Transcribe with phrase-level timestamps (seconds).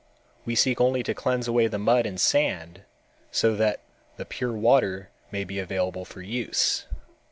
[0.45, 2.85] We seek only to cleanse away the mud and sand,
[3.31, 3.81] so that
[4.17, 6.87] the pure water may be available for use.